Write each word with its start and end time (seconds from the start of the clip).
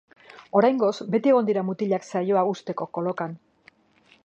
Oraingoz 0.61 0.93
beti 1.15 1.33
egon 1.33 1.51
dira 1.51 1.65
mutilak 1.69 2.09
saioa 2.09 2.45
uzteko 2.55 2.91
kolokan. 2.99 3.37